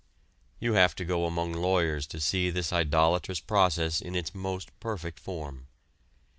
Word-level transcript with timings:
You 0.59 0.73
have 0.73 0.95
to 0.95 1.05
go 1.05 1.27
among 1.27 1.53
lawyers 1.53 2.07
to 2.07 2.19
see 2.19 2.49
this 2.49 2.73
idolatrous 2.73 3.39
process 3.39 4.01
in 4.01 4.15
its 4.15 4.33
most 4.33 4.71
perfect 4.79 5.19
form. 5.19 5.67